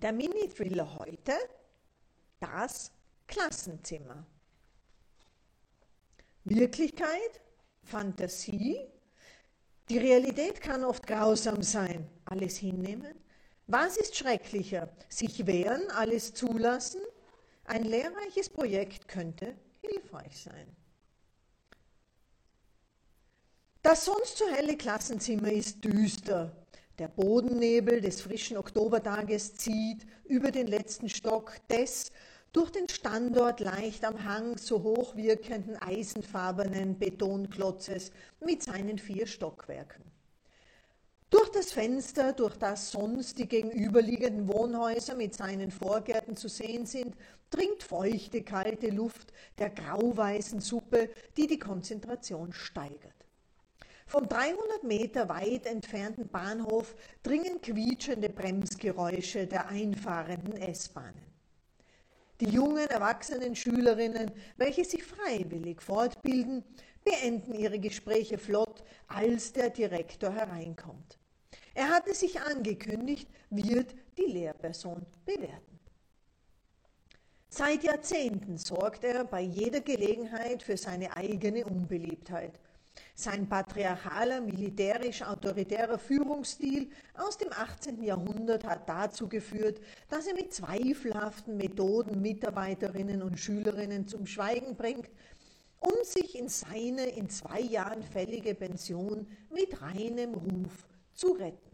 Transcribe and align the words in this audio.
Der 0.00 0.12
Mini-Thriller 0.12 0.98
heute, 0.98 1.32
das 2.38 2.92
Klassenzimmer. 3.26 4.24
Wirklichkeit, 6.44 7.40
Fantasie, 7.82 8.78
die 9.88 9.98
Realität 9.98 10.60
kann 10.60 10.84
oft 10.84 11.06
grausam 11.06 11.62
sein. 11.62 12.08
Alles 12.26 12.58
hinnehmen? 12.58 13.14
Was 13.66 13.96
ist 13.96 14.16
schrecklicher? 14.16 14.88
Sich 15.08 15.46
wehren, 15.46 15.90
alles 15.90 16.32
zulassen? 16.34 17.00
Ein 17.64 17.84
lehrreiches 17.84 18.48
Projekt 18.48 19.08
könnte 19.08 19.56
hilfreich 19.82 20.42
sein. 20.42 20.76
Das 23.82 24.04
sonst 24.04 24.38
so 24.38 24.46
helle 24.48 24.76
Klassenzimmer 24.76 25.50
ist 25.50 25.84
düster. 25.84 26.54
Der 26.98 27.06
Bodennebel 27.06 28.00
des 28.00 28.20
frischen 28.20 28.56
Oktobertages 28.56 29.54
zieht 29.54 30.04
über 30.24 30.50
den 30.50 30.66
letzten 30.66 31.08
Stock 31.08 31.52
des 31.68 32.10
durch 32.52 32.70
den 32.70 32.88
Standort 32.88 33.60
leicht 33.60 34.04
am 34.04 34.24
Hang 34.24 34.58
so 34.58 34.82
hoch 34.82 35.14
wirkenden 35.14 35.76
eisenfarbenen 35.76 36.98
Betonklotzes 36.98 38.10
mit 38.40 38.64
seinen 38.64 38.98
vier 38.98 39.28
Stockwerken. 39.28 40.02
Durch 41.30 41.50
das 41.50 41.72
Fenster, 41.72 42.32
durch 42.32 42.56
das 42.56 42.90
sonst 42.90 43.38
die 43.38 43.46
gegenüberliegenden 43.46 44.48
Wohnhäuser 44.48 45.14
mit 45.14 45.34
seinen 45.34 45.70
Vorgärten 45.70 46.36
zu 46.36 46.48
sehen 46.48 46.84
sind, 46.84 47.14
dringt 47.50 47.84
feuchte, 47.84 48.42
kalte 48.42 48.88
Luft 48.88 49.32
der 49.58 49.70
grauweißen 49.70 50.60
Suppe, 50.60 51.10
die 51.36 51.46
die 51.46 51.58
Konzentration 51.58 52.52
steigert. 52.52 53.17
Vom 54.08 54.26
300 54.26 54.84
Meter 54.84 55.28
weit 55.28 55.66
entfernten 55.66 56.28
Bahnhof 56.28 56.94
dringen 57.22 57.60
quietschende 57.60 58.30
Bremsgeräusche 58.30 59.46
der 59.46 59.68
einfahrenden 59.68 60.56
S-Bahnen. 60.56 61.26
Die 62.40 62.48
jungen, 62.48 62.88
erwachsenen 62.88 63.54
Schülerinnen, 63.54 64.30
welche 64.56 64.86
sich 64.86 65.04
freiwillig 65.04 65.82
fortbilden, 65.82 66.64
beenden 67.04 67.52
ihre 67.52 67.78
Gespräche 67.78 68.38
flott, 68.38 68.82
als 69.08 69.52
der 69.52 69.68
Direktor 69.68 70.32
hereinkommt. 70.32 71.18
Er 71.74 71.90
hatte 71.90 72.14
sich 72.14 72.40
angekündigt, 72.40 73.28
wird 73.50 73.94
die 74.16 74.32
Lehrperson 74.32 75.04
bewerten. 75.26 75.78
Seit 77.50 77.84
Jahrzehnten 77.84 78.56
sorgt 78.56 79.04
er 79.04 79.24
bei 79.24 79.42
jeder 79.42 79.82
Gelegenheit 79.82 80.62
für 80.62 80.78
seine 80.78 81.14
eigene 81.14 81.66
Unbeliebtheit. 81.66 82.58
Sein 83.14 83.48
patriarchaler, 83.48 84.40
militärisch-autoritärer 84.40 85.98
Führungsstil 85.98 86.90
aus 87.14 87.36
dem 87.38 87.52
18. 87.52 88.02
Jahrhundert 88.02 88.64
hat 88.64 88.88
dazu 88.88 89.28
geführt, 89.28 89.80
dass 90.08 90.26
er 90.26 90.34
mit 90.34 90.52
zweifelhaften 90.52 91.56
Methoden 91.56 92.20
Mitarbeiterinnen 92.20 93.22
und 93.22 93.38
Schülerinnen 93.38 94.06
zum 94.06 94.26
Schweigen 94.26 94.76
bringt, 94.76 95.08
um 95.80 95.94
sich 96.02 96.38
in 96.38 96.48
seine 96.48 97.06
in 97.06 97.28
zwei 97.28 97.60
Jahren 97.60 98.02
fällige 98.02 98.54
Pension 98.54 99.26
mit 99.50 99.80
reinem 99.80 100.34
Ruf 100.34 100.86
zu 101.14 101.32
retten. 101.32 101.68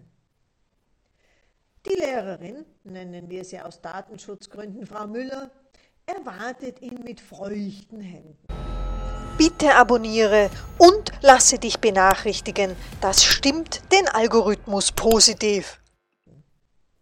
Die 1.86 1.96
Lehrerin, 2.00 2.64
nennen 2.84 3.28
wir 3.28 3.44
sie 3.44 3.60
aus 3.60 3.80
Datenschutzgründen 3.82 4.86
Frau 4.86 5.06
Müller, 5.06 5.50
erwartet 6.06 6.80
ihn 6.80 7.02
mit 7.02 7.20
feuchten 7.20 8.00
Händen. 8.00 8.38
Bitte 9.36 9.74
abonniere 9.74 10.48
und 10.78 11.12
lasse 11.22 11.58
dich 11.58 11.78
benachrichtigen. 11.78 12.76
Das 13.00 13.24
stimmt 13.24 13.80
den 13.92 14.08
Algorithmus 14.08 14.92
positiv. 14.92 15.80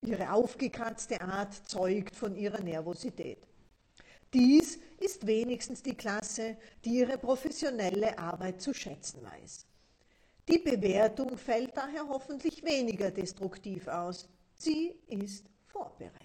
Ihre 0.02 0.32
aufgekratzte 0.32 1.20
Art 1.20 1.54
zeugt 1.68 2.16
von 2.16 2.34
ihrer 2.34 2.60
Nervosität. 2.60 3.38
Dies 4.34 4.78
ist 4.98 5.26
wenigstens 5.26 5.82
die 5.82 5.94
Klasse, 5.94 6.56
die 6.84 6.98
ihre 6.98 7.18
professionelle 7.18 8.18
Arbeit 8.18 8.60
zu 8.60 8.72
schätzen 8.72 9.22
weiß. 9.22 9.66
Die 10.48 10.58
Bewertung 10.58 11.36
fällt 11.38 11.76
daher 11.76 12.08
hoffentlich 12.08 12.64
weniger 12.64 13.10
destruktiv 13.10 13.86
aus. 13.88 14.28
Sie 14.54 14.94
ist 15.06 15.46
vorbereitet. 15.66 16.18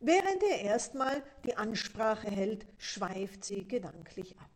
Während 0.00 0.42
er 0.42 0.60
erstmal 0.60 1.22
die 1.44 1.56
Ansprache 1.56 2.30
hält, 2.30 2.66
schweift 2.78 3.44
sie 3.44 3.66
gedanklich 3.66 4.38
ab. 4.38 4.53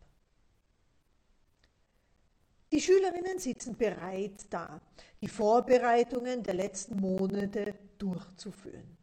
Die 2.78 2.84
Schülerinnen 2.84 3.40
sitzen 3.40 3.76
bereit 3.76 4.46
da, 4.50 4.80
die 5.20 5.26
Vorbereitungen 5.26 6.44
der 6.44 6.54
letzten 6.54 7.00
Monate 7.00 7.74
durchzuführen. 7.98 8.96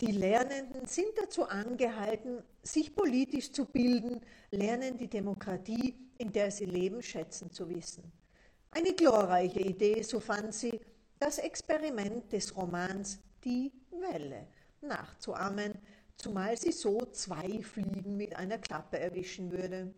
Die 0.00 0.12
Lernenden 0.12 0.86
sind 0.86 1.08
dazu 1.16 1.42
angehalten, 1.42 2.40
sich 2.62 2.94
politisch 2.94 3.50
zu 3.50 3.64
bilden, 3.64 4.20
lernen 4.52 4.96
die 4.96 5.08
Demokratie, 5.08 5.96
in 6.18 6.30
der 6.30 6.52
sie 6.52 6.66
leben, 6.66 7.02
schätzen 7.02 7.50
zu 7.50 7.68
wissen. 7.68 8.04
Eine 8.70 8.92
glorreiche 8.92 9.58
Idee, 9.58 10.02
so 10.02 10.20
fand 10.20 10.54
sie, 10.54 10.78
das 11.18 11.38
Experiment 11.38 12.32
des 12.32 12.56
Romans 12.56 13.18
Die 13.42 13.72
Welle 13.90 14.46
nachzuahmen, 14.82 15.72
zumal 16.16 16.56
sie 16.56 16.70
so 16.70 17.06
zwei 17.06 17.60
Fliegen 17.64 18.16
mit 18.16 18.36
einer 18.36 18.58
Klappe 18.58 19.00
erwischen 19.00 19.50
würde. 19.50 19.92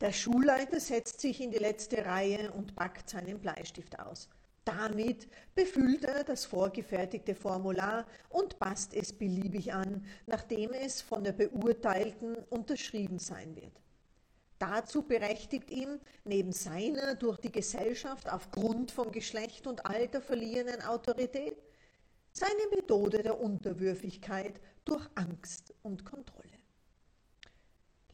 Der 0.00 0.12
Schulleiter 0.12 0.80
setzt 0.80 1.20
sich 1.20 1.40
in 1.40 1.50
die 1.50 1.58
letzte 1.58 2.04
Reihe 2.04 2.50
und 2.52 2.74
packt 2.74 3.08
seinen 3.08 3.38
Bleistift 3.38 3.98
aus. 3.98 4.28
Damit 4.64 5.28
befüllt 5.54 6.04
er 6.04 6.24
das 6.24 6.46
vorgefertigte 6.46 7.34
Formular 7.34 8.06
und 8.30 8.58
passt 8.58 8.94
es 8.94 9.12
beliebig 9.12 9.72
an, 9.72 10.04
nachdem 10.26 10.72
es 10.72 11.02
von 11.02 11.22
der 11.22 11.32
Beurteilten 11.32 12.36
unterschrieben 12.48 13.18
sein 13.18 13.54
wird. 13.56 13.80
Dazu 14.58 15.02
berechtigt 15.02 15.70
ihm 15.70 16.00
neben 16.24 16.52
seiner 16.52 17.14
durch 17.14 17.38
die 17.38 17.52
Gesellschaft 17.52 18.32
aufgrund 18.32 18.90
von 18.90 19.12
Geschlecht 19.12 19.66
und 19.66 19.84
Alter 19.84 20.22
verliehenen 20.22 20.80
Autorität 20.82 21.56
seine 22.32 22.68
Methode 22.74 23.22
der 23.22 23.38
Unterwürfigkeit 23.38 24.60
durch 24.84 25.06
Angst 25.14 25.74
und 25.82 26.04
Kontrolle. 26.04 26.53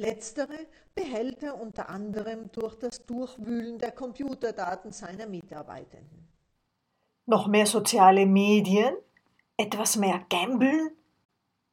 Letztere 0.01 0.67
behält 0.95 1.43
er 1.43 1.61
unter 1.61 1.91
anderem 1.91 2.51
durch 2.53 2.75
das 2.77 3.05
Durchwühlen 3.05 3.79
der 3.79 3.93
Computerdaten 3.93 4.93
seiner 4.93 5.27
Mitarbeitenden. 5.27 6.27
Noch 7.27 7.49
mehr 7.49 7.67
soziale 7.67 8.25
Medien? 8.25 8.95
Etwas 9.59 9.97
mehr 9.97 10.25
Gambeln? 10.31 10.93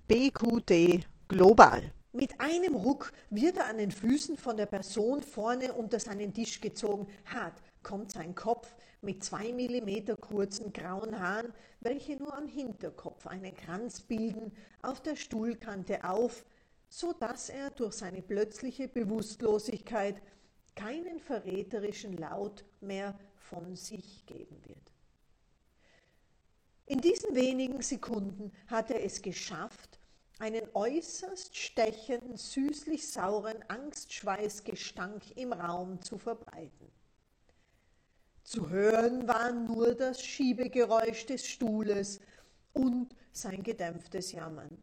bqd 0.09 1.07
global. 1.29 1.93
Mit 2.17 2.41
einem 2.41 2.77
Ruck 2.77 3.13
wird 3.29 3.59
er 3.59 3.67
an 3.67 3.77
den 3.77 3.91
Füßen 3.91 4.39
von 4.39 4.57
der 4.57 4.65
Person 4.65 5.23
vorne 5.23 5.75
unter 5.75 6.01
seinen 6.01 6.33
Tisch 6.33 6.63
gezogen. 6.63 7.07
Hart 7.27 7.61
kommt 7.83 8.13
sein 8.13 8.35
Kopf 8.35 8.75
mit 9.03 9.23
zwei 9.23 9.53
Millimeter 9.53 10.17
kurzen 10.17 10.73
grauen 10.73 11.21
Haaren, 11.21 11.53
welche 11.81 12.17
nur 12.17 12.35
am 12.35 12.49
Hinterkopf 12.49 13.27
einen 13.27 13.55
Kranz 13.55 14.01
bilden, 14.01 14.51
auf 14.81 15.03
der 15.03 15.15
Stuhlkante 15.15 16.09
auf, 16.09 16.47
so 16.89 17.13
dass 17.13 17.51
er 17.51 17.69
durch 17.69 17.93
seine 17.93 18.23
plötzliche 18.23 18.89
Bewusstlosigkeit 18.89 20.17
keinen 20.75 21.21
verräterischen 21.21 22.17
Laut 22.17 22.65
mehr 22.81 23.19
von 23.35 23.77
sich 23.77 24.25
geben 24.25 24.57
wird. 24.65 24.91
In 26.87 27.03
diesen 27.03 27.35
wenigen 27.35 27.83
Sekunden 27.83 28.53
hat 28.69 28.91
er 28.91 29.05
es 29.05 29.21
geschafft, 29.21 29.96
einen 30.39 30.69
äußerst 30.75 31.57
stechenden, 31.57 32.37
süßlich 32.37 33.11
sauren 33.11 33.65
Angstschweißgestank 33.69 35.37
im 35.37 35.53
Raum 35.53 36.03
zu 36.03 36.19
verbreiten. 36.19 36.93
Zu 38.45 38.69
hören 38.69 39.27
war 39.27 39.53
nur 39.53 39.95
das 39.95 40.23
Schiebegeräusch 40.23 41.27
des 41.27 41.47
Stuhles 41.47 42.21
und 42.73 43.17
sein 43.33 43.63
gedämpftes 43.63 44.33
Jammern. 44.33 44.83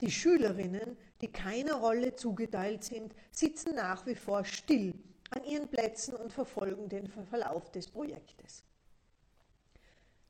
Die 0.00 0.10
Schülerinnen, 0.10 0.96
die 1.20 1.30
keiner 1.30 1.74
Rolle 1.74 2.16
zugeteilt 2.16 2.84
sind, 2.84 3.14
sitzen 3.30 3.74
nach 3.74 4.06
wie 4.06 4.14
vor 4.14 4.44
still 4.44 4.94
an 5.30 5.44
ihren 5.44 5.68
Plätzen 5.68 6.14
und 6.14 6.32
verfolgen 6.32 6.88
den 6.88 7.06
Verlauf 7.08 7.70
des 7.70 7.88
Projektes. 7.88 8.64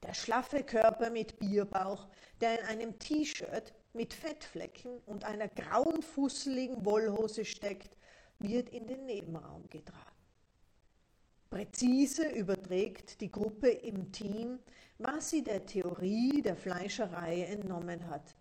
Der 0.02 0.14
schlaffe 0.14 0.64
Körper 0.64 1.10
mit 1.10 1.38
Bierbauch, 1.38 2.08
der 2.40 2.58
in 2.58 2.66
einem 2.66 2.98
T-Shirt 2.98 3.72
mit 3.92 4.14
Fettflecken 4.14 4.98
und 5.06 5.24
einer 5.24 5.48
grauen, 5.48 6.02
fusseligen 6.02 6.84
Wollhose 6.84 7.44
steckt, 7.44 7.96
wird 8.38 8.68
in 8.70 8.86
den 8.86 9.06
Nebenraum 9.06 9.68
getragen. 9.68 9.98
Präzise 11.50 12.28
überträgt 12.28 13.20
die 13.20 13.30
Gruppe 13.30 13.68
im 13.68 14.12
Team, 14.12 14.60
was 14.98 15.30
sie 15.30 15.42
der 15.42 15.66
Theorie 15.66 16.42
der 16.42 16.54
Fleischerei 16.54 17.42
entnommen 17.42 18.08
hat. 18.08 18.36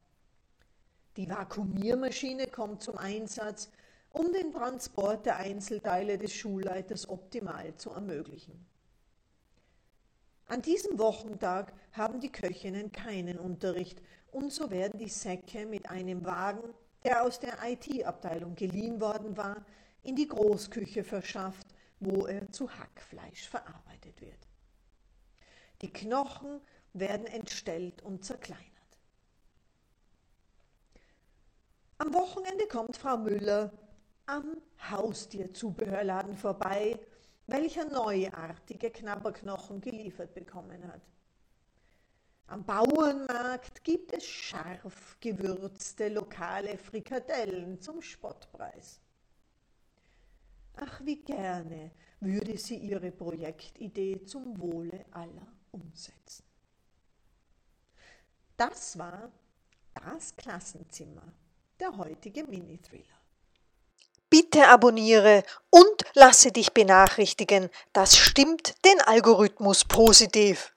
Die 1.17 1.27
Vakuumiermaschine 1.27 2.47
kommt 2.47 2.83
zum 2.83 2.97
Einsatz, 2.97 3.71
um 4.11 4.31
den 4.31 4.53
Transport 4.53 5.25
der 5.25 5.37
Einzelteile 5.37 6.17
des 6.17 6.33
Schulleiters 6.33 7.09
optimal 7.09 7.75
zu 7.75 7.89
ermöglichen. 7.89 8.68
An 10.49 10.63
diesem 10.63 10.97
Wochentag 10.97 11.71
haben 11.91 12.19
die 12.19 12.31
Köchinnen 12.31 12.91
keinen 12.91 13.37
Unterricht 13.37 14.01
und 14.31 14.51
so 14.51 14.71
werden 14.71 14.97
die 14.97 15.07
Säcke 15.07 15.67
mit 15.67 15.87
einem 15.87 16.25
Wagen, 16.25 16.73
der 17.03 17.23
aus 17.23 17.39
der 17.39 17.55
IT-Abteilung 17.63 18.55
geliehen 18.55 18.99
worden 18.99 19.37
war, 19.37 19.63
in 20.01 20.15
die 20.15 20.27
Großküche 20.27 21.03
verschafft, 21.03 21.67
wo 21.99 22.25
er 22.25 22.51
zu 22.51 22.67
Hackfleisch 22.67 23.47
verarbeitet 23.47 24.19
wird. 24.21 24.47
Die 25.83 25.93
Knochen 25.93 26.61
werden 26.93 27.27
entstellt 27.27 28.01
und 28.01 28.25
zerkleinert. 28.25 28.65
Am 31.99 32.11
Wochenende 32.11 32.65
kommt 32.67 32.97
Frau 32.97 33.17
Müller 33.17 33.71
am 34.25 34.57
Haustierzubehörladen 34.89 36.35
vorbei 36.35 36.97
welcher 37.51 37.85
neuartige 37.85 38.91
Knabberknochen 38.91 39.81
geliefert 39.81 40.33
bekommen 40.33 40.87
hat. 40.87 41.01
Am 42.47 42.65
Bauernmarkt 42.65 43.83
gibt 43.83 44.11
es 44.11 44.25
scharf 44.25 45.17
gewürzte 45.19 46.09
lokale 46.09 46.77
Frikadellen 46.77 47.79
zum 47.79 48.01
Spottpreis. 48.01 48.99
Ach, 50.75 51.01
wie 51.03 51.21
gerne 51.23 51.91
würde 52.19 52.57
sie 52.57 52.77
ihre 52.77 53.11
Projektidee 53.11 54.23
zum 54.23 54.59
Wohle 54.59 55.05
aller 55.11 55.47
umsetzen. 55.71 56.43
Das 58.57 58.97
war 58.97 59.31
das 59.93 60.35
Klassenzimmer, 60.35 61.31
der 61.79 61.95
heutige 61.95 62.43
Mini-Thriller. 62.45 63.18
Bitte 64.29 64.67
abonniere 64.67 65.43
und 65.69 66.03
lasse 66.13 66.51
dich 66.51 66.73
benachrichtigen. 66.73 67.69
Das 67.93 68.15
stimmt 68.17 68.75
den 68.85 69.01
Algorithmus 69.01 69.85
positiv. 69.85 70.71